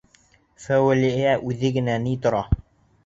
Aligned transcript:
Фәүәлиә 0.63 1.35
үҙе 1.51 1.73
генә 1.77 1.93
лә 1.99 2.03
ни 2.07 2.17
тора! 2.25 2.41